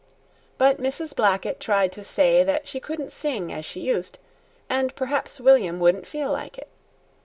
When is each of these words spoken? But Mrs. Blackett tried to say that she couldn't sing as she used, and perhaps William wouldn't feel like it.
But 0.57 0.81
Mrs. 0.81 1.15
Blackett 1.15 1.59
tried 1.59 1.91
to 1.91 2.03
say 2.03 2.43
that 2.43 2.67
she 2.67 2.79
couldn't 2.79 3.11
sing 3.11 3.53
as 3.53 3.65
she 3.65 3.81
used, 3.81 4.17
and 4.67 4.95
perhaps 4.95 5.39
William 5.39 5.79
wouldn't 5.79 6.07
feel 6.07 6.31
like 6.31 6.57
it. 6.57 6.69